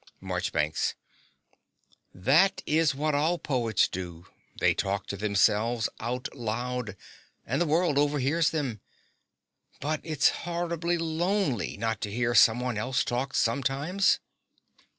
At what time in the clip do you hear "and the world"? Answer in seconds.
7.45-7.99